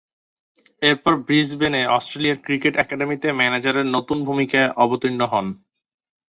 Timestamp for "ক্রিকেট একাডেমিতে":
2.45-3.27